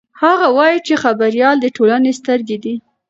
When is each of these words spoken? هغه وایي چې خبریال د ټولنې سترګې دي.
هغه 0.23 0.47
وایي 0.57 0.79
چې 0.87 1.01
خبریال 1.03 1.55
د 1.59 1.65
ټولنې 1.75 2.11
سترګې 2.19 2.57
دي. 2.63 2.75